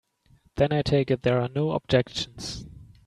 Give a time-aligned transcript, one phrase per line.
[0.55, 2.65] Then I take it there are no objections.